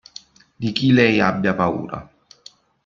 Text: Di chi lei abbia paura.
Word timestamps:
Di 0.55 0.71
chi 0.71 0.91
lei 0.93 1.19
abbia 1.19 1.53
paura. 1.53 2.11